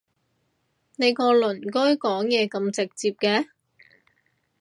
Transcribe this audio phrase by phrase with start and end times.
[0.95, 3.49] 你個鄰居講嘢咁直接嘅？